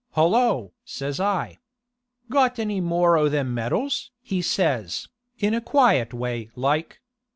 [0.13, 1.59] "Hollo!" says I.
[2.31, 7.01] "Got any more o' them medals?" he says, in a quiet way like.